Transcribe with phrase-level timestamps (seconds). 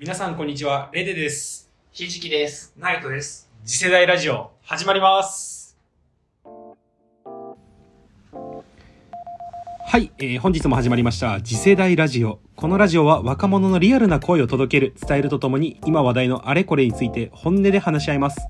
[0.00, 1.68] 皆さんこんにちは、レデです。
[1.90, 2.72] ひじきです。
[2.78, 3.50] ナイトです。
[3.64, 5.76] 次世代ラジオ、始まります。
[8.32, 12.38] はい、えー本日も始まりました次世代ラジオ。
[12.54, 18.46] このラジオは若者のリアルな声を届ける、伝えるとともに今話題のあれこれについて本音で話し合います。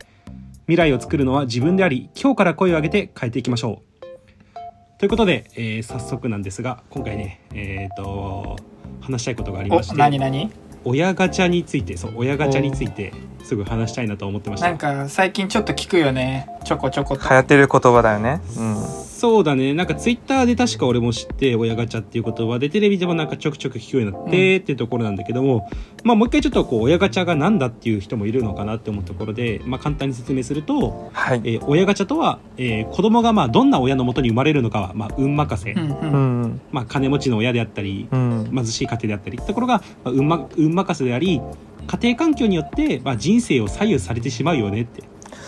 [0.66, 4.98] 未来を作るのは自分であり、今日から声を上げて変えていきましょう。
[4.98, 8.56] ということで、えー早速なんですが、今回ね、えっ、と、
[9.00, 10.50] 話したいことがありましお、て、なになに
[10.84, 13.12] 親ガチャについて、そう、親ガチャについて
[13.44, 14.68] すぐ話したいなと思ってました。
[14.68, 16.48] なんか最近ちょっと聞くよね。
[16.64, 17.28] ちょこちょこと。
[17.28, 18.40] 流行ってる言葉だよね。
[18.56, 19.07] うん。
[19.18, 25.68] そうだねなんかツイッターで確か俺も知って親ガチャっていう言葉でテレビでもなんかちょくちょく聞くようになってっていうところなんだけども、
[26.04, 31.40] まあもう一回ちょっとこう親ガチャがなんだっていう人もいるのかなって思うところで、まあ、簡単に説明すると、はい。
[31.42, 35.98] えー親ガチャとは、えー子供がまあどんな親のもとに生まれるのかは、まあ、運任せ、うんう。
[36.00, 36.60] うんん。
[36.70, 38.50] まあ、金持ちの親であったりうん。
[38.54, 41.40] 貧しい家庭であったりってところが、まあ、運ま運任せであり
[41.88, 45.02] 家庭環境によって、まあ、人生を左右されてしまうよねって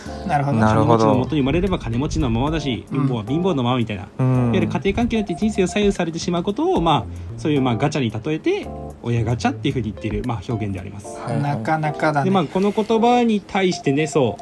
[0.26, 0.58] なるほど。
[0.58, 4.26] なるほど金持ちのもとに生まれれば金持ちのままだし貧乏は貧乏のままみたいな、うん。
[4.26, 7.04] いわゆる家庭環境によって人生を左右されてしまうことを、まあ、
[7.36, 8.66] そういうまあガチャに例えて
[9.02, 11.06] 親ガチャっていうふうに言っている、まあ、表現であります。
[11.20, 12.48] はいはいなかなかだでまあね。
[12.52, 14.36] この言葉に対してねそ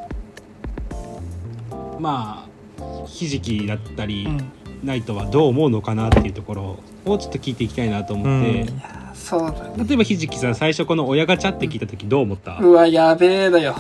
[1.99, 4.53] うまあひじきだったり、うん。
[4.85, 9.85] ナイトはどう思うのかなっていうところをちょっと聞いていきたいなと思って、うんそうだ。
[9.85, 13.75] 例えばひじきさん最初この親ガチャって聞いた時どう思った、うわ、やべえだよ。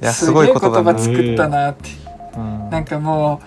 [0.00, 0.98] いや、すごい言葉。
[0.98, 1.90] 作ったなって。
[2.36, 3.46] うんなんかもう、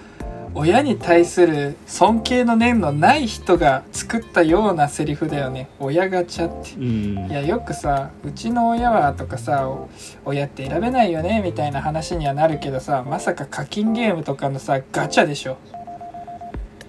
[0.56, 5.70] 親に対する尊敬の念のない人が作ったようなセリフだよね。
[5.80, 6.76] 親ガチャって。
[6.76, 9.90] うんいやよくさうちの親はとかさお
[10.26, 15.58] 親って選べないよねみたいな話にはなるけどさまさか課金ゲームとかのさガチャでしょ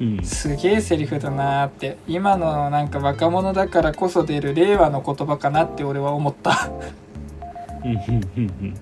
[0.01, 6.69] うんすげえセリフだなーって今のなんか若者だからこそ出る令和の言葉かなって俺は思った
[7.85, 8.01] うんうん
[8.37, 8.75] うんうん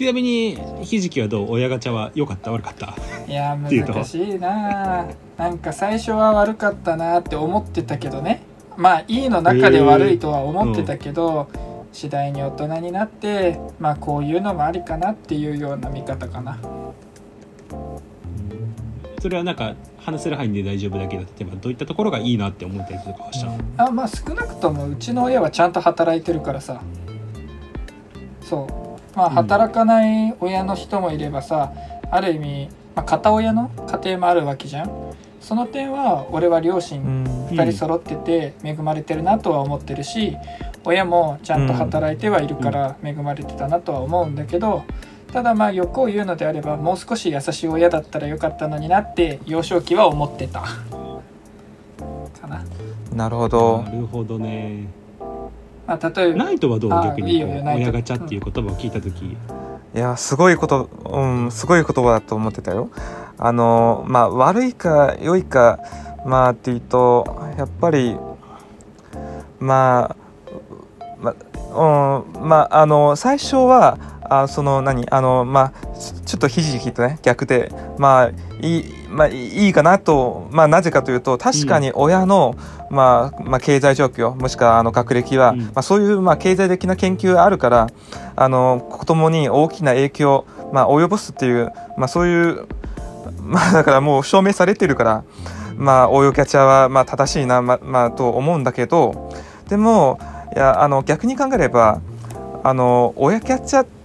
[0.00, 1.50] ちなみにひじきはどう？
[1.50, 2.50] 親ガチャは良かった？
[2.50, 2.94] 悪かった？
[3.28, 3.70] いや難
[4.02, 5.14] しいなー。
[5.36, 8.40] なんか最初は悪かったなーって思ってたけどね。
[8.78, 11.50] まあいいの中で悪いとは思ってたけど、
[11.92, 16.58] 次第に大人になってまあこういうのもありかなっていうような見方かな。
[19.20, 26.80] それはなんか話せる範囲で大丈夫だけど例えばどういったところがいいなって思ったりとかはした、あまあ少なくともうちの親はちゃんと働いてるからさ。
[28.40, 31.72] そうまあうん働かない親の人もいればさ、
[32.10, 34.90] ある意味、まあ、片親の家庭もあるわけじゃん。
[35.40, 37.24] その点は俺は両う親ん。
[37.50, 40.36] 2人揃ってて恵まれてるなとは思ってるし
[40.84, 44.84] 親もちゃんと働いてはいるから恵まれてたなとは思うんだけど
[45.32, 50.60] ただまあ欲を言うのであればもう少し優しい親だったらよかったのになって幼少期は思ってた。
[50.60, 52.64] かな、
[53.14, 53.82] なるほど。
[53.82, 53.90] な。
[53.90, 54.84] るほどね。
[54.84, 54.99] ま
[55.98, 56.44] あ、例えば。
[56.44, 56.92] ナイトはどう？
[56.92, 59.36] あ逆に親ガチャっていう言葉を聞いた時、い
[59.98, 62.90] や、すごいこと、うん、すごい言葉だと思ってたよ。
[63.38, 65.80] あの、まあ、悪いか良いか、
[66.24, 68.16] まあ、っていうと、やっぱり、
[69.58, 70.16] まあ、
[71.18, 73.98] まうん、まあ、あの、最初は、
[74.30, 75.06] あその何？
[75.10, 78.30] あのまあちちょっとひじきとね逆でまあ
[78.62, 82.54] いい,、まあ、いいかなと、まあ、なぜかというと確かに親の、
[82.90, 85.60] まあまあ、経済状況もしくはあの学歴は、うん。
[85.62, 87.88] まあ、そういう、まあ、経済的な研究があるから
[88.36, 92.66] あの子供に大きな影響、まあ、及ぼすっていう、まあ、そういう、
[93.42, 95.24] まあ、だからもう証明されてるから、
[95.76, 99.32] まあ、親キャッチャーは、まあ、正しいな、ままあ、と思うんだけど
[99.68, 100.20] でも
[100.54, 102.00] いやあの逆に考えれば
[102.62, 103.99] あの親キャッチャーって、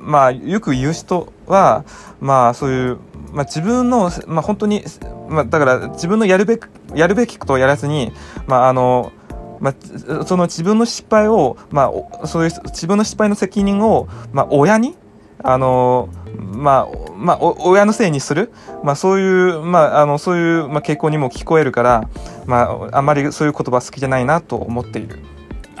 [0.00, 1.84] まあ、よく言う人は、
[2.20, 2.98] まあ、そういう、
[3.32, 4.84] まあ、自分の、まあ、本当に、
[5.28, 6.62] まあ、だから自分のやるべき
[6.94, 8.12] やるべきことをやらずに、
[8.46, 9.12] まああの
[9.60, 11.92] まあ、その自分の失敗を、ま
[12.22, 14.96] あ、そういう自分の失敗の責任を、まあ、親に
[15.42, 22.08] あの、まあまあ、親のせいにする、まあ、そういう、まあ、あのそういう、まあ、傾向にも聞こえるから、
[22.46, 25.18] まあ、あまりそういう言葉好きじゃないなと思っている。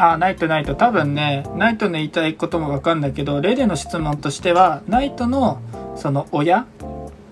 [0.02, 0.74] あナイトナイト。
[0.74, 5.60] 多分ねナイトの言いたいことも分かんないけどレデの質問としてはナイトの
[5.94, 6.66] その親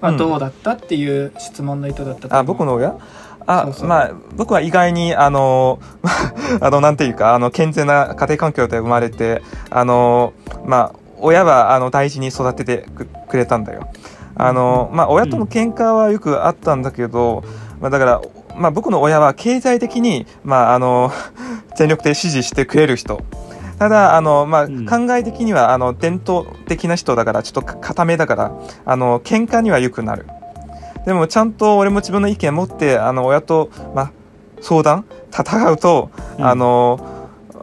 [0.03, 2.41] はどうだったっていう質問の意図だったと思う。
[2.41, 2.95] あ僕の親？
[3.47, 3.89] あそうそう。
[3.89, 5.81] まあ僕は意外にあの
[6.61, 10.35] あのなんていうかあの健全な家庭環境で生まれてあの
[10.67, 13.89] まあ親はあの大事に育ててくくれたんだよ。
[14.37, 17.43] あのまあ親との喧嘩はよくあったんだけど、
[17.81, 18.21] まあだから
[18.59, 21.13] まあ僕の親は経済的にまああの
[21.77, 23.21] 全力で支持してくれる人。
[23.79, 24.87] ただあの、まあ、うん。
[24.87, 28.53] 考え的にはあの伝統的な人だからちょっと固めだから
[28.85, 30.27] あの喧嘩にはよくなる。
[31.07, 34.11] でもちゃんと俺も自分の意見持ってあの親と、まあ、
[34.61, 36.45] 相談戦うと、うん。
[36.45, 36.99] あの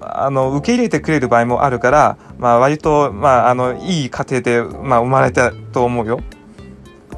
[0.02, 6.22] あの受け入れてくれる場合もあるから、まあ、割と、まあ、あのいい家庭で、まあ、生まれたと思うよ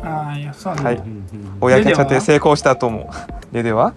[0.04, 0.98] ああいやそうなんだ、はい。
[0.98, 1.26] うんうん
[1.62, 3.56] 親キャチャって成功したと思う。
[3.56, 3.94] レデは？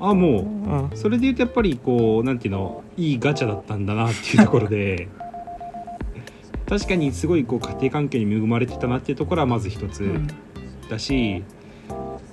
[0.00, 0.42] あもう。
[0.42, 0.90] うん。
[0.94, 5.08] それで言うとやっぱりこうなんていうのいいガチャだったんだなっていうところで。
[6.68, 10.28] 確かにすごいこう家庭環境に恵まれてたなっていうところはまず一つうん。
[10.90, 11.42] だし、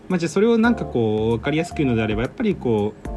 [0.09, 3.09] まあ、じゃあそれをなんかこう分かりやすく言うのであればやっぱりこう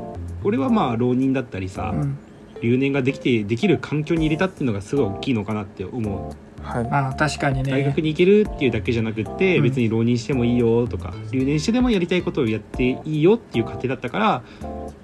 [0.45, 2.19] 俺はまあ浪人だったりさ、うん。
[2.61, 6.85] 留年ができてできる環境に入れたっていうのがすごい大きいのかなって思うはい。
[6.85, 7.71] まあ確かにね。
[7.71, 9.63] 大学に行けるっていうだけじゃなくって、うん。
[9.65, 14.43] 別に浪人してもいいよとか留年してでもやりたいことをやっていいよっていう過程だったから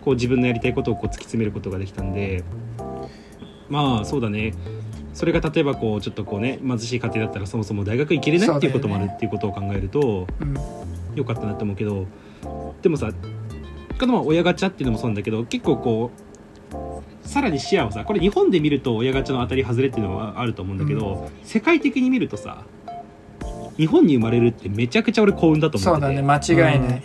[0.02, 2.44] こう自分のやりたいことをこう突き詰めることができたんで
[3.68, 4.54] まあそうだね。
[5.12, 10.54] それが例えばこうちょっとこうね貧しい家庭だったらそもそも大学行けれないっていうこともあるっていうことを考えるとうん。
[11.14, 12.06] よかったなと思うけど
[12.82, 13.12] でもさ
[13.98, 16.33] この親ガチャっていうのもそうなんだけど結構こう
[17.34, 22.62] さらに視野をさこれ日本で見ると親ガチャの当たり外れっていうのはあると思うんだけど、世界的に見るとさ
[23.76, 27.02] 日本に生まれるってめちゃくちゃ俺幸運だと思っててそうだね間違いない、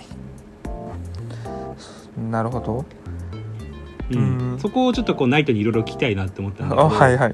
[2.29, 2.85] なるほど。
[4.11, 4.51] うん。
[4.51, 4.59] うん。
[4.59, 7.33] そこをちょっとこうナイトにいろいろ聞きたいなって思ったんだけど、あはいはい。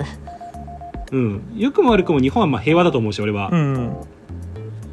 [1.11, 3.49] うん、よくも悪くも日本はまあ平和だと思うし俺は。
[3.51, 3.97] う、ん。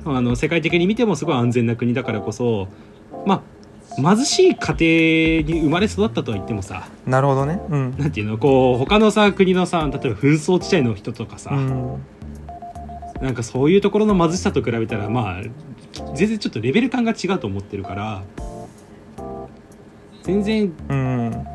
[0.06, 2.66] あの世界的に見てもすごい安全な国だからこそ
[3.24, 3.42] まあ
[3.96, 7.60] 貧しい家庭に生まれ育ったとは言ってもさなるほどね。
[7.68, 7.94] うん。
[7.98, 12.04] なんていうのこう他のさ国のさ例えば紛争地帯の人とかさ、うん。
[13.20, 15.42] なんかそういうところの貧しさと比べたらまあ
[16.14, 18.22] 全然ちょっとレベル感が違うと思ってるから
[20.22, 21.46] 全然うん。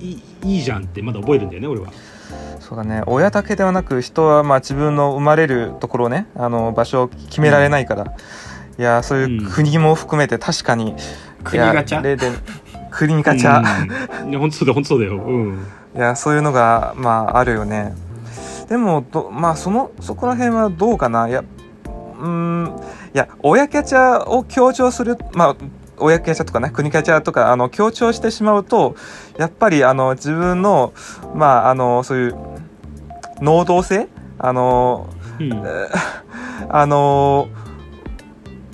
[0.00, 1.92] いいいいじゃんってまだ覚えるんだよね俺は。
[2.60, 3.02] そうだね。
[3.06, 8.04] 親だけではなく人はまあ自分の生まれるところねあの場所を決められないから、
[8.78, 10.94] いやそういう国も含めて確かに、
[11.44, 12.00] 国ガチャ？
[12.00, 12.30] いや例で
[12.90, 13.62] 国ガチャ、
[14.24, 14.38] うん。
[14.38, 15.16] 本当そうだよ本当そうだよ。
[15.16, 15.66] うん。
[15.96, 17.94] いやそういうのがまああるよね。
[18.68, 21.28] でもどまあそのそこら辺はどうかな？
[21.28, 21.42] いや
[21.84, 22.66] うーん
[23.14, 25.56] いや親キャチャーを強調するまあ
[25.96, 28.94] 親キャチャーとかね国キャチャーとかあの強調してしまうと
[29.38, 30.92] やっぱりあの自分の
[31.34, 32.36] まああのそういう
[33.40, 34.08] 能動性？
[34.38, 35.08] あの
[35.40, 35.64] うん。
[36.70, 37.48] あの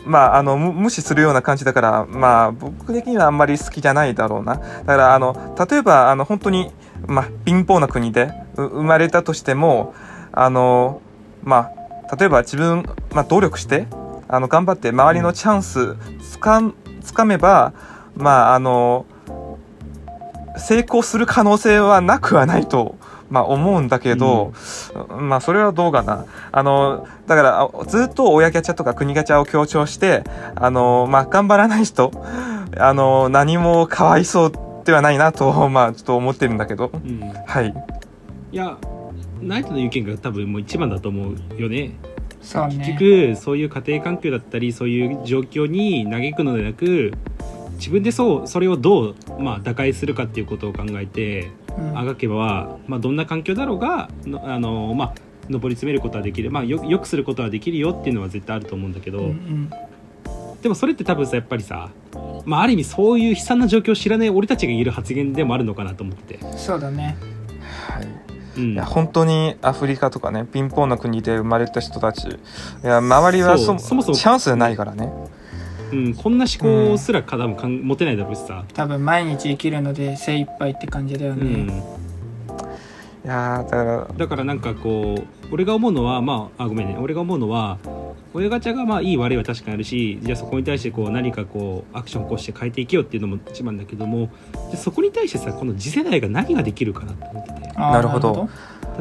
[0.05, 4.57] まああの無視するような感じだからまあ僕的にはあんまり好きじゃないだろうな。
[4.57, 6.71] だからあの例えばあの本当に
[7.07, 9.95] まあ貧乏な国で生まれたとしても
[10.33, 11.01] あの
[11.43, 11.71] ま
[12.11, 13.87] あ例えば自分、まあ、努力して
[14.29, 16.63] あの頑張って周りのチャンスつか
[17.03, 17.73] つかめば
[18.17, 19.07] まああの
[20.57, 22.97] 成功する可能性はなくはないと、
[23.35, 24.53] まあ、思うんだけど、
[25.19, 26.25] まあそれはどうかな。
[26.53, 30.23] あのだからあずっと親キャチャとか国ガチャを強調して
[30.55, 32.13] あの、まあ、頑張らない人
[32.79, 34.53] あの何もかわいそう
[34.85, 36.93] ではないなと、 まあ、ちょっと思ってるんだけど。
[36.95, 37.21] うん。
[37.45, 37.75] はい。
[38.53, 38.77] いや
[39.43, 41.91] ナイトの意見が多分もう一番だと思うよね。
[42.41, 42.97] 結そうね。
[42.97, 47.13] 局そういう家庭環境だったりそういう状況に嘆くのではなく
[47.79, 51.64] 自分でそうそれをどう、まあ、打開するかっていうことを考えてうん
[51.95, 55.15] あがけば、まあ、どんな環境だろうがのあの、まあ、
[55.51, 59.71] 上り詰めることはできる、まあ、よよくすることはできるよっていうのは絶対あると思うんだけど、うんうん。
[60.63, 61.91] でもそれって多分さやっぱりさ、
[62.47, 66.39] まあ、ある意味そういう悲惨な状況を知らない俺たちが言える発言でもあるのかなと思って。
[66.39, 66.59] て。
[66.59, 67.17] そうだね。
[67.89, 68.09] はい。
[68.57, 68.73] うん。
[68.73, 72.29] いや本当にアフリカとかね貧乏な国で生まれた人たち。
[72.29, 72.37] い
[72.83, 75.13] や周りはそそうそもそもチャンスないからね
[75.95, 86.97] うん、こんな思考すら多分かん持てないだろうしさ、多分毎日生きるので精一杯って感じだよね、うん、いやーだからだからなんかこう俺が思うのはまああごめんね。
[86.99, 87.79] 俺が思うのは
[88.33, 97.69] 親ガチャがまあいい悪いは確かにあるしじゃあそこに対してこう何かこうアクションを起こして変えていけよっていうのも一番だけどもじゃあそこに対してさこの次世代が何ができるかなと思ってて。
[97.77, 98.49] なるほど。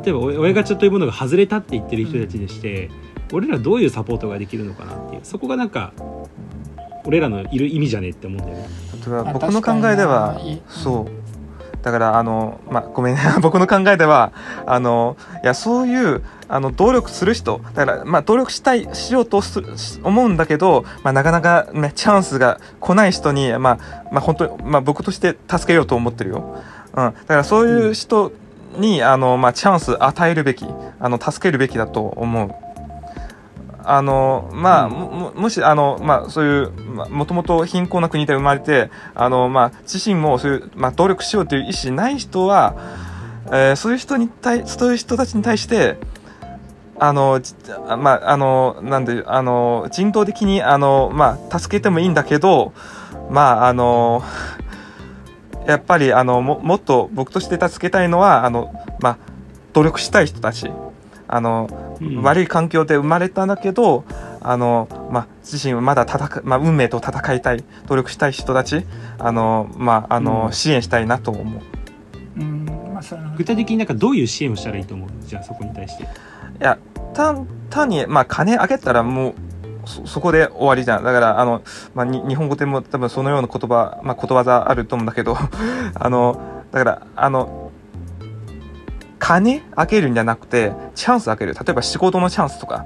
[0.03, 2.89] 例えば親親ガチャというものが外れたって言ってる人たちにして、
[3.31, 5.21] 俺らどういうサポートができるのかなっていう。
[5.23, 5.93] そこがなんか
[7.05, 8.67] 俺らのいる意味じゃねえって思うんだよね。
[9.05, 11.23] 例えばあ僕の考えではそう。
[11.83, 13.21] だからあのまあごめんね。
[13.41, 14.31] 僕の考えでは
[14.65, 17.59] あの いやそういうあの努力する人。
[17.73, 19.41] だからまあ努力したいしようと
[20.03, 23.77] 思うんだけど、まあ、なかなか、ね、チャンスが来ない人にまあ
[24.11, 26.55] まあ本当にまあ僕として助けようと思ってるよ、
[26.95, 28.31] うん、だからそういう人
[28.77, 30.65] に、あのまあチャンス与えるべき
[30.99, 32.62] あの助けるべきだと思う
[33.85, 35.41] あのまあ、うん。
[35.41, 42.75] もしあの、まあ、そういう、まあ、もともと貧困な国で生まれてあの、まあ、自身もそういう、まあ、努力しようという意思ない人は、
[43.47, 45.97] えーそういう人に対そういう人たちに対して
[46.97, 47.41] あの、
[47.97, 52.73] まあ、あのなんであの人道的にあの、まあ、助けてもいいんだけど
[53.29, 54.23] まああの
[55.67, 59.17] やっぱりあのももっと僕として助けたいのはあの、まあ、
[59.73, 60.71] 努力したい人たち。
[61.27, 64.03] あの、うん悪い環境で生まれたんだけど
[64.41, 68.85] あの、まあ、自身はまだ戦う、まあ、運命と戦いたい努力したい人たち
[69.19, 70.53] あの、まああのうん。
[70.53, 71.61] 支援したいなと思う。
[72.37, 72.65] うん。
[72.93, 75.09] まあ具体的になんかどういう支援をしたらいいと思う？
[75.21, 76.03] じゃあそこに対して。
[76.03, 76.07] い
[76.59, 76.77] や
[77.13, 79.33] 単単に、まあ、金あげたらもう
[79.85, 81.03] そそこで終わりじゃん。
[81.03, 81.61] だからあの、
[81.93, 85.35] まあ、に日本語でも多分そのような言葉、まあ、ことわざあると思うんだけど
[85.95, 87.62] あのだからあの
[89.23, 91.53] 金あげるんじゃなくてチャンスあげる。
[91.53, 92.85] 例えば仕事のチャンスとか。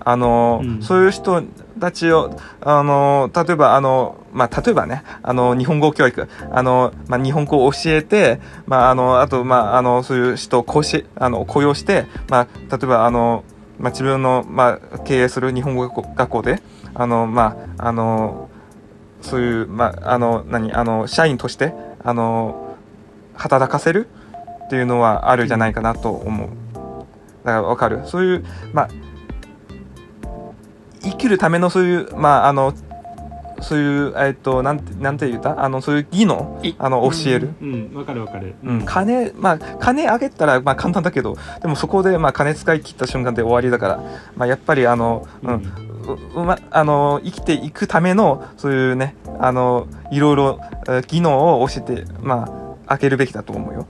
[0.00, 0.82] あの、うん。
[0.82, 1.42] そういう人
[1.78, 6.26] たちをあの例えばあの、まあ、例えばねあの日本語教育。
[6.50, 13.44] あの、まあ、日本語を教えて、まあ、あのあと、まあ、あのそういう人をこうしあの雇用して、まあ、例えばあの、
[13.78, 16.62] まあ、自分の、まあ、経営する日本語学校学校で
[16.94, 18.48] あの、まあ、あの
[19.20, 22.74] そういう、まあ、あの何あの社員としてあの
[23.34, 24.08] 働かせる
[24.66, 26.48] っていうのはあるんじゃないかなと思う。
[27.44, 28.02] だからわかる。
[28.04, 28.88] そういう、まあ、
[31.02, 32.74] 生きるためのそういう、まあ、あの
[33.62, 35.64] そういう、えっと、なんてなんて言った？
[35.64, 36.60] あのそういう技能？
[36.62, 36.74] い。
[36.78, 37.54] あの教える？
[37.62, 38.54] うんわかるわかる。
[38.62, 44.00] うん、金、まあ、金あげたら、まあ、簡単だけど、でもそこで、まあ、金使い切った瞬間で終わりだから、
[44.36, 45.62] まあ、やっぱり、あの、うん、う
[46.34, 53.86] うま、あの、生きていくための、そういうね、あの、いろいろ、えー技能を教えて、まあ、あげるべきだと思うよ。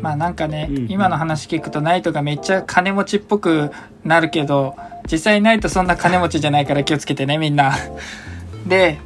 [0.00, 3.70] まあなんかね、うん今の話聞くとナイトがめっちゃ金持ちっぽく
[4.04, 4.74] なるけど
[5.10, 7.74] 実際ナイトそんな金持ちじゃないから気をつけてねみんな。
[8.66, 8.98] で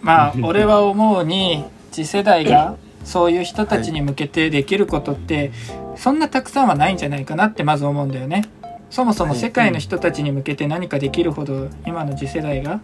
[0.00, 5.52] まあ俺は思うに次世代がそういう人たちに向けてできることって
[5.96, 8.44] そんなたくさんはないんじゃないかなってまず思うんだよね。
[8.90, 12.80] そもそもはい世界の人たちに向けて何かできるほど今の次世代が、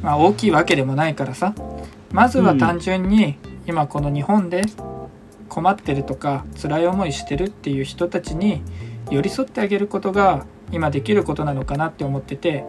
[0.00, 1.54] まあ、大きいわけでもないからさ
[2.12, 4.62] まずは単純に今この日本で
[5.48, 8.62] 困ってるとか辛い思いしてるっていう人たちに
[9.10, 12.64] 寄り添ってあげることが今できることなのかなって思ってて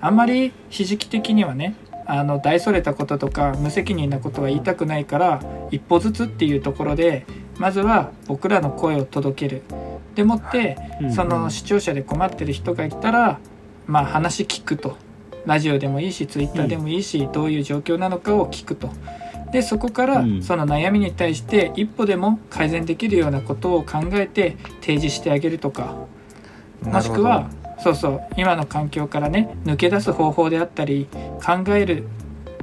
[0.00, 7.26] あんまりひじき的にはねあの大それたこととか無責任なことは言いたくないから一歩ずつっていうところで
[7.58, 9.62] まずは僕らの声を届ける。
[10.14, 13.38] でもってうんその視聴者で困ってる人がいたら
[13.86, 14.96] まあ話聞くと。
[15.46, 18.90] ラジオでもいいしツイッターでもいいし、どういう状況なのかを聞くと
[19.52, 20.42] でそこからうん。
[20.42, 25.94] その悩みに対して一歩でも改善できるようなことを考えて提示してあげるとか。
[26.82, 27.50] もしくは
[27.80, 31.08] そうそう今の環境からね抜け出す方法であったり
[31.44, 32.04] 考える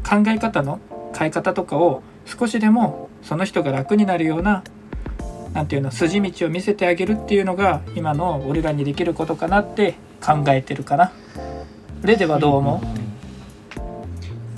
[0.04, 0.80] 考え方の
[1.18, 4.63] 変え方とかを少しでもその人が楽になるような
[5.54, 11.12] なんていうの筋道を見せてあげるっていうのが今の俺らにできることかなって考えてるかな。
[12.04, 12.82] レデはどう思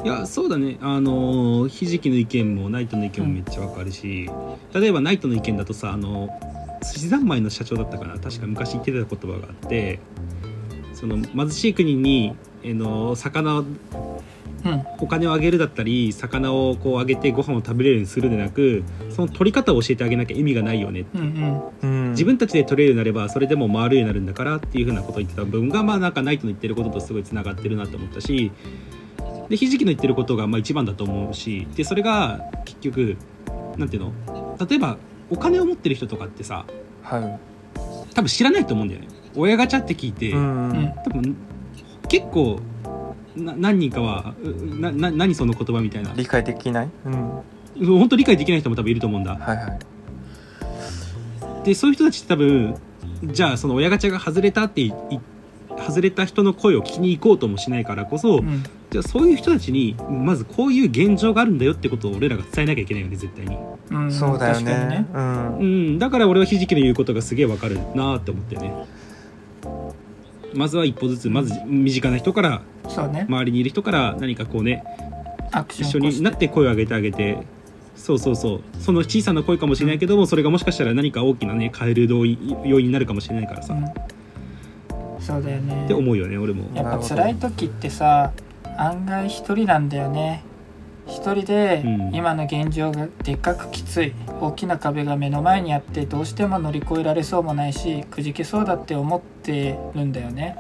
[0.04, 0.77] いやそうだね。
[0.82, 4.30] あのーひじきの意見もナイトの意見もめっちゃわかるし、
[4.74, 6.30] 例えばナイトの意見だとさあの
[6.84, 8.20] 寿司三昧の社長だったかな。
[8.20, 10.00] 確か昔言ってた言葉があって
[10.94, 13.66] その貧しい国に、えーの魚をう
[14.66, 14.84] うん。
[15.00, 22.06] お金をあげるだったり魚をこうあげてご飯を食べれるようにするでなくその取り方を教えてあげなきゃ意味がないよねうんうん。
[22.06, 28.51] うん、自分たちで取れるようになればそれでも回るようになるんだからっていうふうなことを言ってた部分がまあなんかナイトの言ってることとすごいつながってるなと思ったし
[29.50, 33.18] でひじきの言ってることがまあ一番だと思うしでそれが結局
[33.77, 34.98] なんていうの例えば
[35.30, 36.66] お金を持ってる人とかってさ
[37.04, 37.39] は
[38.13, 40.34] 多分知らないと思うんだよね親ガチャって聞いて、い。
[40.34, 40.70] うん。
[40.70, 41.36] うん多分
[42.10, 42.60] 結構
[43.36, 46.89] な何人かはうなな何その言葉みたいな理解できない？
[47.06, 47.44] うん。
[48.00, 49.68] 本当理解できない人も多分いると思うんだはいは
[51.63, 51.66] い。
[51.66, 52.75] でそういう人たちって多分
[53.24, 54.92] じゃあその親ガチャが外れたっていい
[55.86, 63.58] 外れた人の声を聞きに行こうともしないからこそ、うんじゃあそういう人たちにまずこういう現状があるんだよってことを俺らが伝えなきゃいけないよね絶対に。
[63.91, 65.06] うんそうだよ確かにね。
[65.13, 65.58] うん。
[65.58, 65.63] う。
[65.96, 66.00] ん。
[66.00, 68.74] だから俺はひじきの言うことがすげえわかるなって思ってね。
[70.53, 73.25] まずは一歩ずつまず身近な人からそうね。
[73.27, 74.84] 周りにいる人から何かこうね
[75.51, 77.46] アクシ一緒になって声を上げてあげて。
[77.98, 78.62] そうそうそう。
[78.79, 83.86] その小さな声かもしれないけども、それがもしかしたら何か大きなね変える要因要因になるかもしれないからさ、うん。
[83.86, 83.91] っ
[85.20, 85.86] そうだよね。
[85.88, 86.70] て思うよね俺も。
[86.75, 88.32] やっぱ辛い時ってさ
[88.77, 90.43] 案外一人なんだよね。
[91.07, 92.15] 一人でうん。
[92.15, 94.13] 今の現状がでっかくきつい。
[94.41, 100.55] 大きな壁が目の前にあってどうしても乗り越えられそうもないしくじけそうだって思ってるんだよね。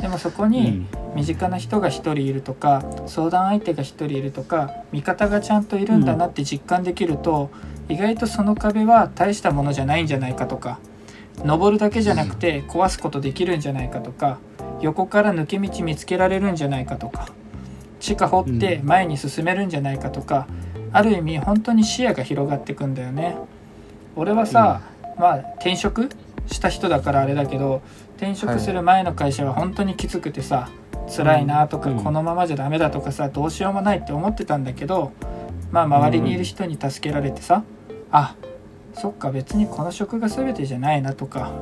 [0.00, 0.88] でもそこうにん。
[1.14, 7.50] 身近な人が一人いるとか相談相手が一人いるとか味方がちゃんといるんだなって実感できると、
[7.88, 10.78] 意外とその壁は大したものじゃないんじゃないかとか
[11.42, 14.38] 登るだけじゃなくて壊すことできるんじゃないかとか
[14.82, 17.30] 横から抜け道見つけられるんじゃないかとか
[17.98, 20.46] 地下掘って前に進めるんじゃないかとか、
[20.92, 23.36] ある意味本当に視野が広がってくんだよね。
[24.14, 24.82] 俺はさ、
[25.18, 26.08] まあ転職
[26.46, 27.82] した人だからあれだけど
[28.16, 30.68] 転職する前の会社は本当にきつくてさ、
[31.14, 32.02] 辛いなとか、うん。
[32.02, 35.12] このままじゃダメだとかさどうしようもないって思ってたんだけど
[35.70, 37.64] まあ周りにいる人に助けられてさ、
[38.10, 38.34] あ
[38.94, 41.52] そっか別にこの職が全てじゃないなとか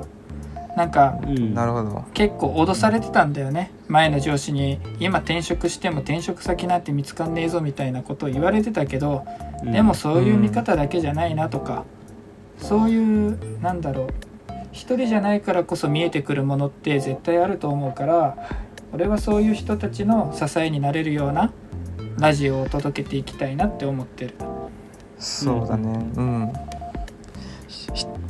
[0.76, 1.54] なんかうん。
[1.54, 2.04] なるほど。
[2.14, 3.70] 結構脅されてたんだよね。
[3.88, 9.24] 前の上司に今転職しても転職先なんて見つかんねえぞみたいなことを言われてたけど
[9.62, 9.72] うん。
[9.72, 11.84] でもそういう見方だけじゃないなとか
[12.58, 14.08] そういうなんだろう
[14.72, 18.36] 一人じゃないからこそ見えてくるものって絶対あると思うから
[18.92, 21.52] 俺はそういう人たちの支えになれるような
[22.18, 24.34] ラジオを届けていきたいなって思ってる。
[25.18, 25.88] そうだね。
[26.16, 26.52] うん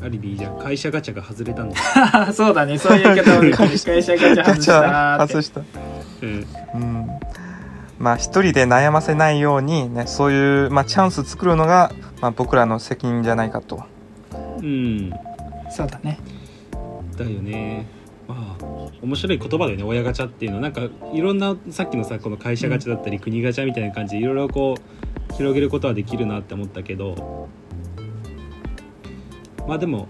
[0.05, 1.77] ある意味じゃあ会社ガチャが外れたんだ。
[2.35, 2.77] そうだね。
[2.77, 5.33] そういう言い方もできる会社ガチャ外したーって。
[5.33, 5.61] 外した
[6.23, 6.47] うん。
[6.75, 7.07] うん。
[7.99, 13.83] まあ一人で悩ませないようにねそういう、まあ、チャンス作るのが、まあ、僕らの責任じゃないかと。
[14.61, 15.11] うん。
[15.71, 16.19] そうだね。
[17.17, 17.87] だよね。
[18.29, 18.65] まあ
[19.03, 19.85] 面白い言葉だよね。
[19.85, 20.61] 親ガチャっていうの。
[20.61, 20.83] なんか
[21.15, 27.49] いろんなさっきのさこの会社ガチャだったり国ガチャみたいな感じでいろいろこう広げることはできるなって思ったけど
[29.67, 30.09] まあでも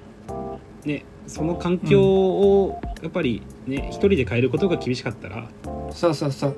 [0.85, 5.49] ねその環境をやっぱりね一人で変えることが厳しかったら
[5.93, 6.57] そうそうそう。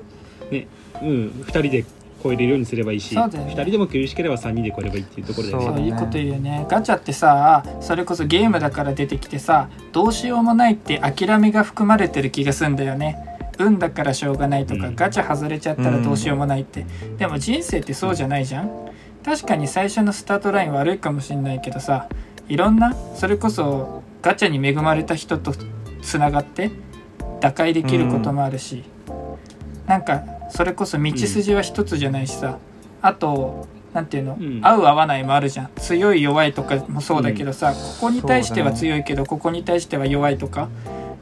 [0.51, 1.85] うん二人で
[2.23, 3.21] 超えれるようにすればいいしね。
[3.49, 5.77] 人でも苦しければ三人で超えればいいっていうところだよそだね。
[5.77, 6.65] そうういいこと言うよね。
[6.67, 13.23] ガチャってさそれこそゲームだから出てきてさどうしようもないって諦めが含まれてる気がすんだよね。
[13.59, 14.95] 運だからしょうがないとか、うん。
[14.95, 16.85] ガチャ外れちゃったらどうしようもないって、
[17.17, 18.71] でも人生ってそうじゃないじゃん。
[19.25, 22.07] 確かに最初のスタートライン悪いかもしんないけどさ
[22.49, 25.53] いろんなそれこそガチャに恵まれた人と
[26.01, 26.71] つながって
[27.41, 28.83] 打開できることもあるし、
[29.85, 32.57] なんかそれこそ道筋は一つじゃないしさ、
[33.01, 34.59] あとなんていうの、うん。
[34.61, 35.69] 合う合わないもあるじゃん。
[35.77, 40.69] 強い弱いとかもそうだけどさ、ここに対しては強いけど、ここに対しては弱いとか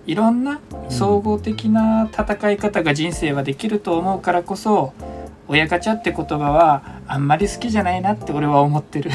[0.06, 4.94] いろんな総合的な戦い方が人生はできると思うからこそ
[5.48, 9.12] 親ガチャって言葉はあんまり好きじゃないなって俺は思ってる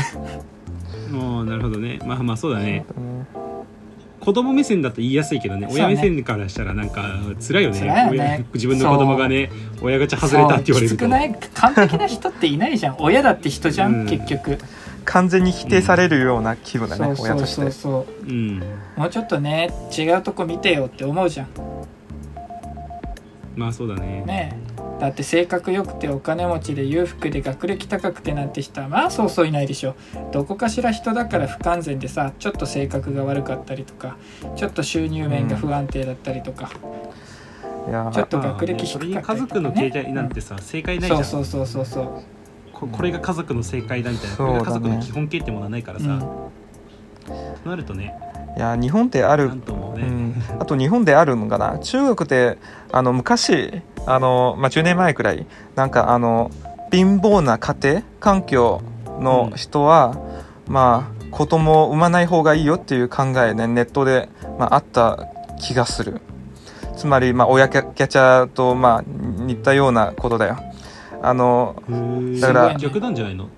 [1.10, 1.98] もうなるほどね。
[2.06, 2.84] まあまあそうだね。
[2.96, 3.26] うん
[4.20, 5.66] 子供目線だと言いやすいけどね。
[5.70, 7.80] 親目線からしたらなんか辛いよね。
[7.80, 8.18] 辛いよね。
[8.18, 11.08] 親自分の子供がね親ガチャ外れたって言われると。
[11.08, 11.34] ない？
[11.54, 12.96] 完璧な人っていないじゃん。
[12.98, 14.06] 親だって人じゃん、うん。
[14.06, 14.58] 結局。
[15.06, 18.28] 完全に否定されるような気分だね、そうそう親としてそうそう。
[18.28, 18.62] うん。
[18.94, 21.46] もうちょっとね違うとこ見てよって思うじゃん
[23.56, 24.22] まあそうだね。
[24.26, 25.00] ねえ。
[25.00, 29.96] だって性格良くてお金持ちで裕福で学歴高くてなんて人はまあそうそういないでしょ。
[30.30, 34.16] どこかしら人だから不完全でさちょっと性格が悪かったりとか
[34.56, 36.70] ちょっと収入面が不安定だったりとか、
[37.88, 41.24] いやちょっとまあ学歴低かったりとか、家族のね、形態なんてさ正解ないじゃん。
[41.24, 42.22] そうそうそうそうそう。
[42.74, 44.36] ここれが家族の正解だみたいな。
[44.36, 46.20] これが家族の基本形ってものはないからさ、うん。
[46.20, 46.50] そ
[47.64, 48.14] うなるとね。
[48.56, 51.78] いや日本ってあるなんともね、うん、あと日本であるのかな。
[51.78, 52.58] 中国で
[52.92, 56.50] あの昔あの、まあ、10年前くらいなんかあの
[56.90, 58.82] 貧乏な家庭環境
[59.20, 60.16] の人は、
[60.66, 65.28] まあ子供を産まない方がいいよっていう考えねネットで、まあ、あった
[65.60, 66.20] 気がする。
[66.96, 70.58] つまり、まあ、親キャキャチャーと、まあ、似たようなことだよ。
[71.22, 71.80] あの
[72.40, 73.48] だから逆なんじゃないの？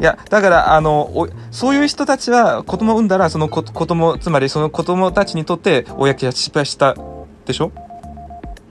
[0.00, 6.94] いやだからあのおそういう人たちは子供を産んだらその子子供つまりその子供たちにとって親キャ失敗した
[7.44, 7.72] でしょ？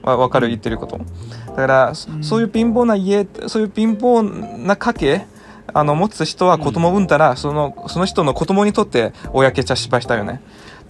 [0.02, 0.98] わ分かる言ってること？
[1.46, 4.22] だから、そういう貧乏な家そういう貧乏
[4.66, 5.26] な家系
[5.72, 10.40] あの持つ人は子供を産んだら、そのその人の子供にとって親キャ失敗したよね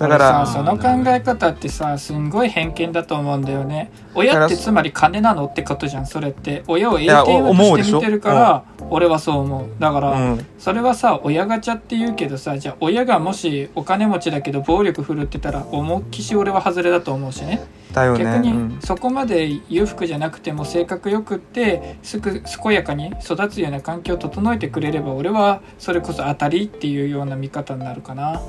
[0.01, 3.93] だか俺らさその考え方ってさすんごい偏見だと思うんだよね。
[4.15, 6.63] 親ってつまり金なのってことじゃんそれって。
[6.69, 9.69] 親を ATM とでして見てるから俺はそう思う。
[9.79, 10.47] だから、うん。
[10.59, 17.63] それはさ親ガチャって言うけどさじゃあ親がもしお金持ちだけど暴力振るってたら思いっきし俺は外れだと思うしね。
[17.93, 18.25] だよね。
[18.25, 18.79] 逆にうん。
[18.81, 28.41] そこまで裕福じゃなくても性格よくってすく健やかに育つような環境を整えてくれれば俺はそれこそ当たりっていうような見方になるかな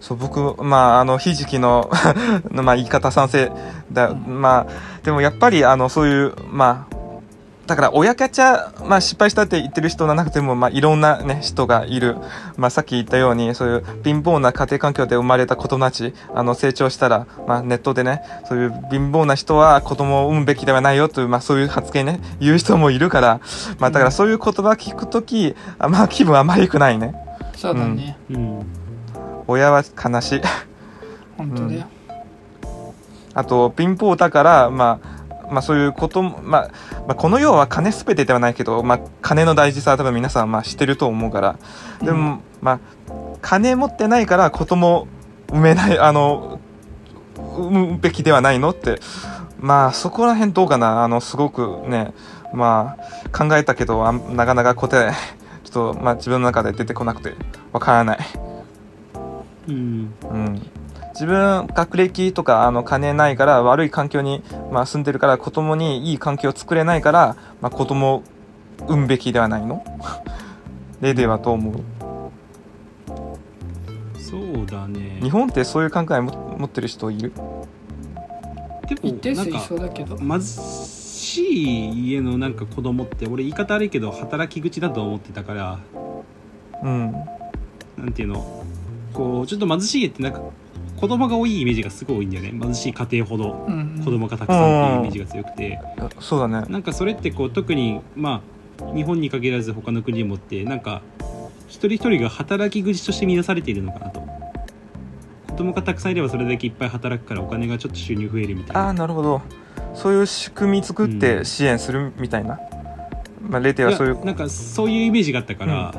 [0.00, 1.90] そう僕まああのひじきの
[2.50, 3.52] まあ言い方賛成。
[3.92, 6.96] だ、うんまあでもやっぱりあのそういうまあ
[7.70, 12.16] だから親キャチャー、まあ、失敗したって言ってる人がなくても、まあ、いろんな、ね、人がいる、
[12.56, 23.40] まあ、さっき言ったようにそういう貧乏な家庭環境で生まれた子供たちあの成長したら、まあ、ネットでねそういう貧乏な人は子供を産むべきではないよという、まあ、そういう発言ね言う人もいるから、
[23.78, 27.14] まあ、だからそういう言葉聞くとき、あまあ、気分あまり良くないね。
[27.54, 28.79] そうだね、うん
[29.50, 30.40] 親は悲しい。
[31.36, 31.86] 本当だよ、
[33.34, 36.70] あと貧乏だから、まあ、まあ、そういうことも、まあ
[37.06, 41.56] まあ、この世は金すべてではないけど、まあ、金の大事さは多分皆さんまあ知ってると思うから。
[42.02, 42.78] でも、まあ
[43.42, 45.08] 金持ってないから子供
[45.48, 46.60] 産めないあの
[47.56, 49.00] 産むべきではないのって。
[49.58, 51.04] まあそこら辺どうかな。
[51.04, 52.12] あのすごくね
[52.52, 55.12] まあ考えたけどあんなかなか答え
[55.64, 57.34] ちょっと、まあ、自分の中で出てこなくて
[57.72, 58.18] わからない。
[59.70, 60.14] うん。
[60.30, 60.62] うん、
[61.14, 68.22] 自分学歴とかあの金ないから悪い環境に、まあ、住んでるから子供にいい環境を作れないから、まあ、子供を
[68.86, 69.84] 産むべきではないの？
[71.00, 71.74] レデはと思う。
[74.18, 75.18] そうだね。
[75.22, 77.32] 日本ってそういう考えも持ってる人いる？
[78.88, 80.16] で一定数いもなんかそうだけど。
[80.18, 85.78] 貧しい家のなんか子供って俺言い方悪いけど働き口だと思ってたから
[86.82, 87.12] うん。
[87.98, 88.59] なんていうの？
[89.12, 90.40] こうちょっと貧しい家ってなんか
[91.00, 92.52] 子供が多いイメージがすごい多いんだよね。
[92.60, 94.04] 貧しい家庭ほどうんうん。
[94.04, 95.80] 子供がたくさんっていうイメージが強くて。
[96.20, 96.66] そうだね。
[96.68, 98.42] なんかそれってこう特にま
[98.80, 101.02] あ日本に限らず他の国にもってなんか
[101.68, 104.20] 一人一人が働き口として見なされているのかなと。
[105.48, 109.42] 子供がたくさんいればそれだけいっぱい働くからお金がちょっと収入増えるみたいああななるほど。
[109.94, 112.58] そういう仕組み作って支援するみたいな、
[113.46, 114.24] まあ、レテはそういう。
[114.24, 115.94] なんかそういうイメージがあったから、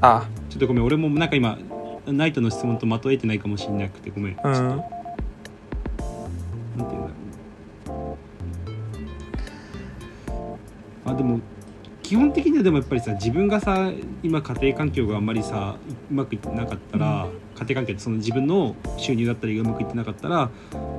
[0.00, 1.58] あちょっとごめん俺もなんか今
[2.06, 4.68] ナイトの質問と的を得てないかもしれなくてごめん、ちょっとうん。
[4.68, 4.78] なん
[6.88, 7.08] ていうんだ
[7.88, 8.18] ろ
[11.06, 11.10] う。
[11.10, 11.40] あでも
[12.02, 13.90] 基本的にはでもやっぱりさ自分がさ
[14.22, 15.76] 今家庭環境があんまりさ
[16.10, 20.50] うまくいってなかったら、家庭環境ってその自分の収入だったりがうまくいってなかったら、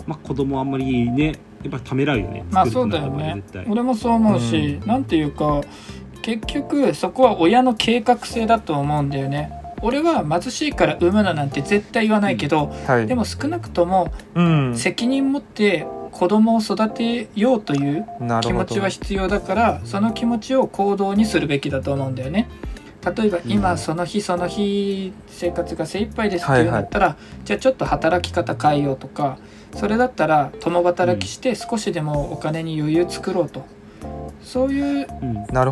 [0.05, 2.43] まあ、子供あんまりねやっぱためらうよね。
[2.51, 3.41] まあそうだよね。
[3.69, 5.61] 俺もそう思うし、なんていうか
[6.21, 13.07] 結局そこは親の計画性だと思うんだよね俺は貧しいから産むななんて絶対言わないけど、はい。
[13.07, 14.75] でも少なくともうん。
[14.75, 18.05] 責任持って子供を育てようという
[18.41, 22.49] 気持ちは必要だからその気持ちを行動にするべきだと思うんだよね。
[23.05, 23.77] 例えば今うん。
[23.77, 29.37] その日その日生活が精一杯ですっていうんだったら、じゃあちょっと働き方変えようとか
[29.75, 33.65] それだったら共働きして少しでもお金に余裕作ろうと。
[34.41, 35.07] そういう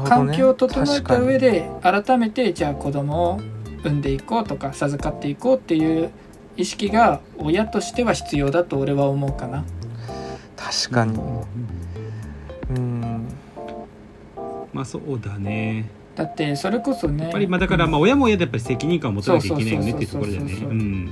[0.06, 3.42] 環境を整えた上確で改めてじゃあ子供を
[3.86, 6.10] 産んでいこうとか授かっていこうっていう
[6.58, 9.64] 意識が親としては必要だと俺は思うかな。
[10.56, 11.20] 確かに。
[12.72, 13.28] うん。
[14.74, 15.88] まあそうだね。
[16.16, 20.74] だってそれこそねやっぱりまあだからまあ親も親でやっぱり責任感を持たなきゃいけないよねっていうところだよねう。
[20.74, 21.12] ん。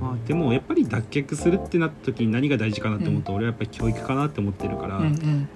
[0.00, 5.48] まあでもやっぱり脱却するってなった時に何が大事かなって思うと俺はやっぱり教育かなって思ってるから、うんうん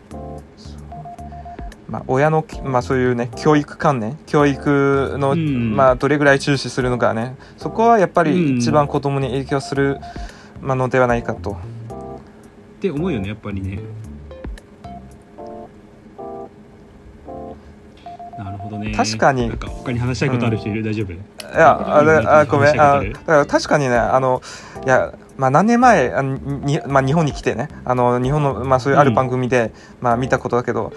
[1.89, 5.75] まあ、親の、まあ、そういうね教育観念教育の、うん。
[5.75, 7.37] まあ、どれぐらい重視するのかね。
[7.57, 8.27] そこはやっぱうん。
[8.29, 9.99] り一番子供に影響する
[10.61, 11.55] まあのではないかと、っ
[12.81, 13.79] て思うよねやっぱりね。
[18.37, 18.93] なるほどね。
[18.95, 19.49] 確かに。
[19.49, 21.13] なんか他に話したいことある人いる、大丈夫？
[21.13, 21.17] い
[21.55, 22.81] やあれあごめん。
[22.81, 24.43] あだから確かにねあの
[24.85, 30.93] いやまあ、何年前あのに、まあ、日本に来てねあの日本の、まあ、そういうある番組で、まあ、見たことだけど、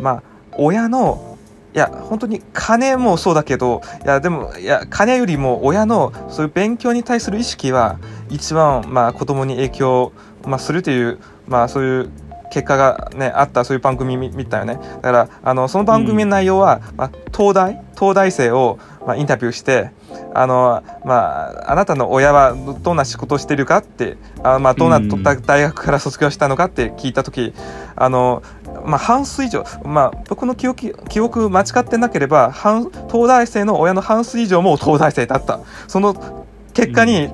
[0.00, 0.22] まあ、
[0.56, 1.38] 親の
[1.74, 10.12] いや本当に金もそうだけどいやでもいや金よりも親のそういう勉強に対する意識は一番、まあ、子供に影響、
[10.44, 12.10] まあ、するという、まあ、そういう
[12.52, 14.74] 結果が、ね、あったそういう番組見見たよね。
[14.74, 19.90] だからあのその番組の内容は、まあ、東大東大生を、まあ、インタビューして
[20.34, 27.54] あの、まあ、あなたの親はどどんな仕事をしているかってあ、まあ、どんな大学から卒業したのかって聞いた時
[27.96, 28.42] あの、
[28.84, 35.60] まあ、半数以上、まあ、僕の記憶記憶間違ってなければ半東大生の親の半数以上も東大生だった。
[35.88, 37.30] その結果に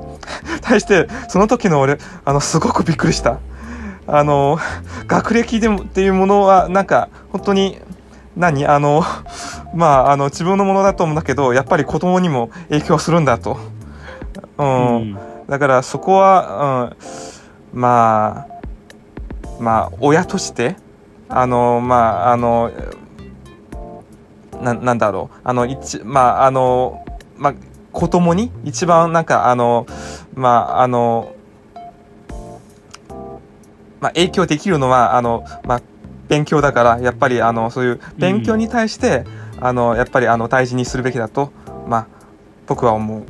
[0.62, 3.38] 対してその時の俺あのすごくびっくりした。
[4.06, 4.58] あの
[5.06, 7.78] 学歴でもっていうものはなんか本当に
[8.36, 8.66] 何？
[8.66, 9.02] あの
[9.74, 13.58] まああの自分のものだと思うんだけどやっぱり子供にも影響するんだと、
[14.56, 15.18] うんうん。
[15.48, 16.92] だからそこは、
[17.72, 20.76] うん、まあまあ親として
[21.28, 22.70] あのまああの
[24.62, 25.40] ななんだろう。
[25.44, 27.04] あの一まああの
[27.36, 27.54] まあ
[27.92, 29.86] 子供に一番なんかあの
[30.34, 31.34] まああの
[34.00, 35.82] まあ、影響できるのはあの、まあ、
[36.28, 39.24] 勉強だからやっぱりあのそういう勉強に対して、
[39.60, 41.50] あのやっぱりあの大事にするべきだと、
[41.86, 42.06] まあ、
[42.66, 43.24] 僕は思う。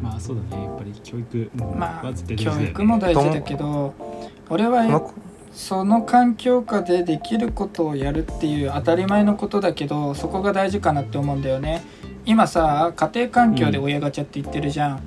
[0.00, 0.64] まあそうだね。
[0.64, 3.94] やっぱり教育、うんまあ教育も大事だけど
[4.50, 4.84] 俺は
[5.54, 11.82] その環境下でできることをやるっていう当たり前のことだけどそこが大事かなって思うんだよね。
[12.26, 15.00] 今さ家庭環境で親ガチャって言ってるじゃん、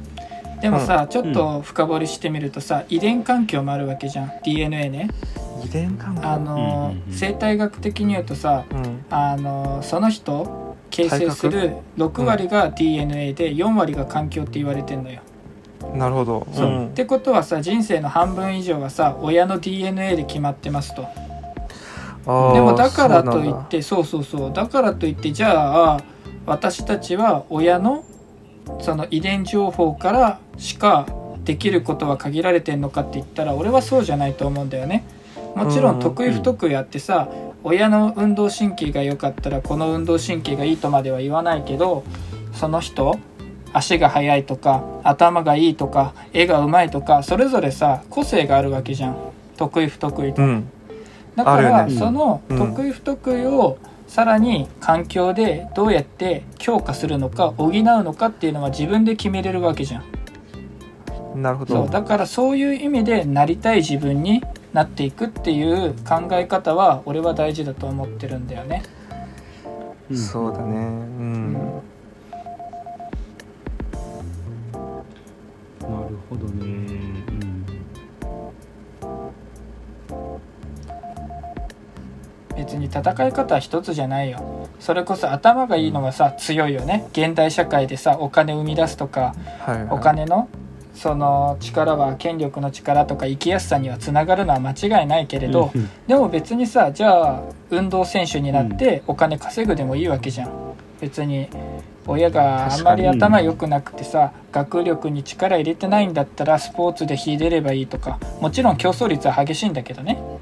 [0.62, 4.32] でもさ、ちょっと深掘りしてみるとさ遺伝環境もあるわけじゃん。
[4.44, 5.10] DNA ね。
[5.66, 6.22] 遺伝環境？
[6.24, 6.62] あの、うん
[7.00, 7.14] うんうん。
[7.14, 9.06] 生態学的に言うとさうん。
[9.10, 15.22] あのその人形成する6割が DNA で4割が環境って言われてんのよ、
[15.94, 16.48] なるほど。
[16.54, 16.68] そう。
[16.68, 16.88] うん。
[16.88, 21.08] ってことはさ人生の半分以上はさ親の DNA で決まってますと。
[22.28, 26.04] でもだからといってそうそうそうだからといってじゃあ
[26.46, 28.04] 私たちは親の
[28.82, 31.08] その遺伝情報からしか
[31.46, 35.06] できることは限られてんのかって言ったら俺はそうじゃないと思うんだよね。
[35.56, 36.00] もちろん。
[36.00, 37.30] 得意不得意あってさ
[37.64, 42.04] 親の運動神経が良かったらこの運動神経がいいとまでは言わないけど
[42.54, 43.18] その人
[43.78, 49.18] 足が速いとか頭がいいとか絵がうまいとかそれぞれさ個性があるわけじゃん。
[49.58, 50.70] 得意不得意とうん。
[51.36, 51.96] だから、ね。
[51.96, 52.58] そのうん。
[52.58, 61.42] 得意不得意をさらに環境でどうやって強化するのか補うのかっていうのは自分で決めれるわけじゃん。
[61.42, 61.76] なるほど。
[61.76, 61.90] そう。
[61.90, 64.42] だからそういう意味でなりたい自分に
[64.74, 68.84] なっていくっていう考え方は俺は大事だと思ってるんだよね。
[70.10, 70.18] うん。
[70.18, 70.76] そうだね。
[70.76, 71.54] うん。
[71.54, 71.60] な
[82.68, 84.68] 別に戦い方は一つじゃないよ。
[84.82, 87.08] それこそ頭がいいのがさ強いよね。
[87.14, 89.88] 現代社会でさお金生み出すとかはいはい。
[89.92, 90.50] お金の
[90.94, 100.52] その力は権力の力とか生きやすさにはつながるのは間違いないけれど、うんでも別にさじゃあ運動選手になってお金稼ぐでもいいわけじゃん。
[101.00, 101.48] 別に
[102.06, 110.20] 親があんまり頭良くなくてさ学力に力入れてないんだったらスポーツで秀でればいいとかもちろん競争率は激しいんだけどね。
[110.20, 110.37] うん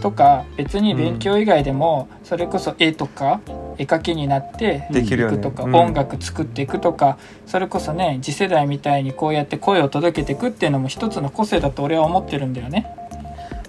[0.00, 3.40] とか別に勉強以外でもそれこそ絵とか
[3.78, 5.36] 絵描きになってできるよね。
[5.36, 5.74] いくとか、うん。
[5.74, 12.86] 音楽作っていくとかそれこそね次世代みたいにこうやって声を届けていくっていうのも一つの個性だと俺は思ってるんだよね。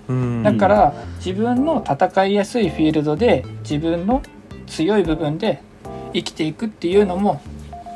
[0.08, 0.44] うん。
[0.44, 4.22] だから自分の戦いやすいフィールドで自分の
[4.68, 5.62] 強い部分で
[6.14, 7.42] 生きていくっていうのも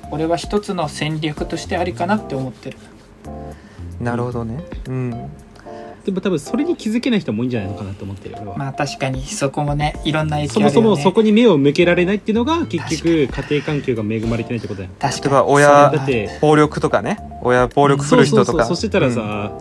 [0.10, 2.78] 俺は一つの戦略としてありかなって思ってる。
[4.00, 4.64] なるほどね。
[4.88, 5.32] うん
[6.06, 10.96] でも多分それに気づけない人も多いんじゃないのかなと思ってる俺は、まあ確かにそこもねいろんな影そも響あるよね。
[10.96, 14.92] そもそこに目を向けられないっていうのが結局家庭環境が恵まれてないってことだよ。
[15.00, 17.20] 例えば確かに親それだって暴力とかね。
[17.42, 18.46] 親暴力する人とか。
[18.46, 18.76] そうそうそう。
[18.76, 19.52] そしてたらさ、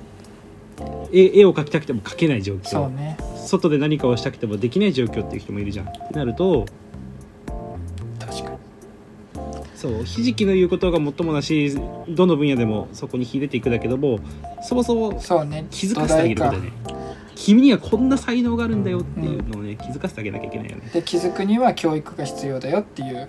[1.13, 2.69] 絵絵を描きたくても描けない状況。
[2.69, 3.17] そうね。
[3.37, 5.89] 外で何かをしたくてもできない状況っていう人もいるじゃん。
[5.89, 6.67] ってなると
[9.81, 11.75] そうひじきの言うことが最もだし
[12.09, 14.21] どの分野でもそこに秀でていくだけども
[14.63, 15.67] そもそもそうね。
[15.71, 16.73] 気づかせてあげることだよね
[17.35, 23.29] 君にはこんな才能があるんだよっていうのをね気づかせてあげなきゃいけないよね、で気づくには教育が必要だよっていう。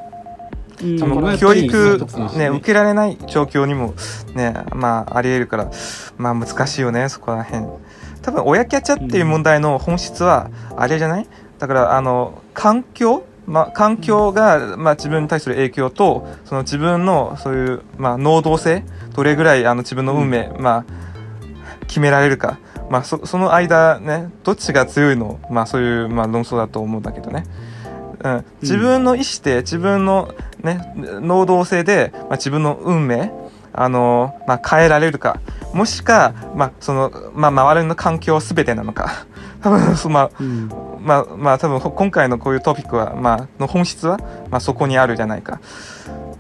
[0.84, 1.38] うん。
[1.38, 2.06] 教育
[2.38, 2.50] ね。
[2.50, 3.94] 受けられない状況にも
[4.36, 5.72] ねまあありえるから
[6.18, 7.66] まあ難しいよねそこら辺。
[8.22, 11.28] 多分親キャッチャーっていう問題の本質はあれじゃない？
[11.60, 27.46] だからあの環境まあ、環境が、まあ、自分に対する影響とその自分のそういう、まあ、能動性どれぐらいあの自分の運命、まあ、決められるか、まあ、そその間ねどっちが強いの、まあ、そういう、まあ、論争だと思うんだけどね。
[28.24, 33.32] うん、自分の意思で自分の、ね、能動性で、まあ、自分の運命
[33.74, 35.40] あの、まあ、変えられるか。
[35.74, 39.26] もしか、まあそのまあ、周りの環境全てなのか。
[39.62, 44.18] 多分そまあうんまあまあ多分今回のこういうトピックは、まあ、の本質は、
[44.50, 45.60] まあ、そこにあるじゃないか。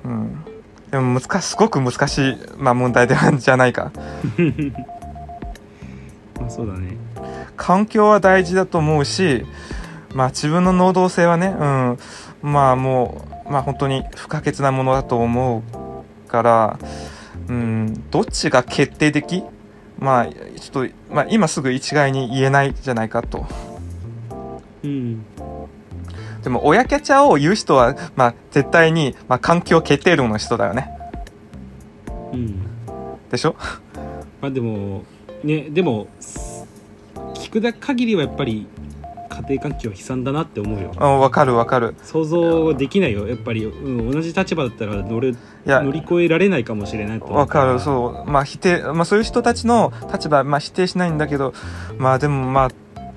[0.03, 0.43] うん、
[0.91, 3.91] でも難しすごく難しい、まあ、問題ではじゃないか。
[6.39, 6.97] まあそうだね
[7.55, 9.45] 環境は大事だと思うし、
[10.13, 11.97] まあ、自分の能動性はね、うん、
[12.41, 15.63] まあもう、まあ、本当に不可欠なものだと思
[16.27, 16.79] うから、
[17.47, 19.43] うん、どっちが決定的？
[19.99, 23.45] まあちょっと、まあ、今すぐ一概に言えないじゃないかと。
[24.83, 25.25] うん。
[26.43, 30.89] でも親キャッチャーを言う人は、まあ、絶対に、まあ、環境決定論の人だよね。
[32.33, 32.63] うん。
[33.29, 33.55] でしょ？
[34.41, 35.03] まあでも
[35.43, 36.07] ねでも
[37.35, 38.67] 聞くだ限りはやっぱり
[39.29, 40.91] 家庭環境は悲惨だなって思うよ。
[40.93, 41.95] うんわかるわかる。
[42.03, 43.27] 想像できないよ。
[43.27, 45.81] やっぱり、うん、同じ立場だったら乗れいや。
[45.81, 48.29] 乗り越えられないかもしれないと思うわかるそう。
[48.29, 51.53] まあ否定まあそういう人たちの立場まあ否定しないんだけど
[51.97, 52.69] まあでもまあ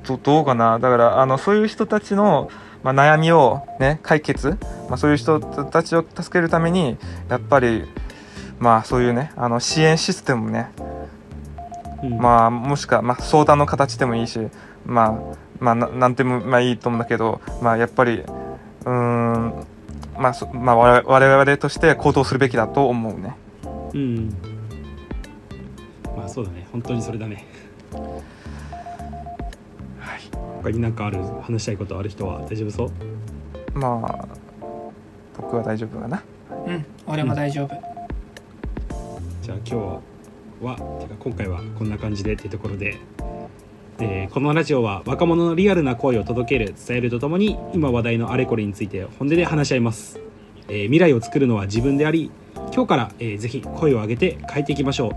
[0.06, 0.78] どどうかな。
[0.78, 2.50] だからあのそういう人たちの、
[2.82, 6.96] まあ、悩みをね解決、まあ、そういう人たちを助けるために
[7.28, 7.84] やっぱり
[8.58, 10.70] まあそういうねあの支援システムね
[12.02, 12.18] うん。
[12.18, 14.38] まあもしくは、まあ、相談の形でもいいし
[14.84, 15.12] まあ
[15.58, 19.66] まあななんでもまあいいと思うんだけどまあやっぱりうーん
[20.18, 23.34] まあそまあ我々として行動するべきだと思うね。
[23.94, 24.36] うん。
[26.26, 26.66] そうだね。
[26.72, 27.46] 本当にそれだね。
[27.92, 28.33] はい
[30.64, 33.78] 他になんかある話したいことある人は大丈夫そう？
[33.78, 34.28] まあ
[35.36, 36.22] 僕は大丈夫かな。
[36.66, 37.68] うん俺も大丈夫、
[39.42, 40.00] じゃあ今
[40.60, 42.96] 日はてか今回はこんな感じでっていうところで、
[43.98, 50.18] えーこのラジオは若者のリアルな声を届ける伝えるとともに今話題のあれこれについて本音で話し合います、
[50.68, 52.30] えー未来を作るのは自分であり
[52.72, 55.12] 今日から、えーぜひ声を上げて変えていきましょう。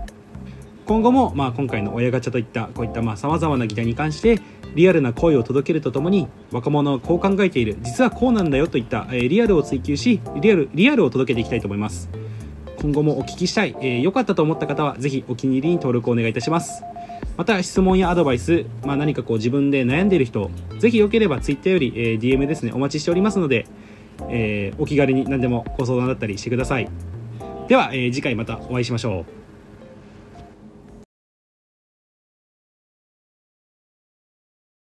[0.84, 4.40] 今後も、まあ、今回の親ガチャといったこういったさまざ、まな議題に関して
[4.78, 7.76] リアルな声を届けるとともに若者はこう考えている。
[7.82, 12.08] 実はこうなんだよといった、えーリアルを追求しリアルリアルを届けていきたいと思います。
[12.80, 16.84] 今後もお聞きしたい、えー良かったと思った方はぜひお気に入りに登録をお願いいたします。
[17.36, 23.66] また質問やアドバイス、まあ、何かこう自分で悩んでいる人ぜひよければ Twitter より、えー DM ですねお待ちしておりますので、
[24.30, 26.88] えーお気軽に何でもご相談だったりしてください。
[27.66, 29.47] では、えー次回またお会いしましょう。